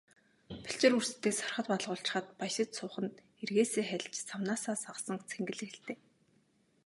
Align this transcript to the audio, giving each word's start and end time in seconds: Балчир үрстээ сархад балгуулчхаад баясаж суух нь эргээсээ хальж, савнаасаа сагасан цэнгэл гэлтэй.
Балчир 0.63 0.91
үрстээ 0.99 1.33
сархад 1.39 1.65
балгуулчхаад 1.69 2.27
баясаж 2.39 2.69
суух 2.75 2.95
нь 3.03 3.17
эргээсээ 3.43 3.85
хальж, 3.87 4.13
савнаасаа 4.29 4.75
сагасан 4.85 5.17
цэнгэл 5.29 5.61
гэлтэй. 5.65 5.97